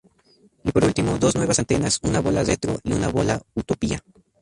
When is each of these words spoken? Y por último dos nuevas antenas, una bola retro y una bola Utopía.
Y 0.63 0.71
por 0.71 0.83
último 0.83 1.19
dos 1.19 1.35
nuevas 1.35 1.59
antenas, 1.59 1.99
una 2.01 2.21
bola 2.21 2.43
retro 2.43 2.79
y 2.83 2.91
una 2.93 3.09
bola 3.09 3.39
Utopía. 3.53 4.01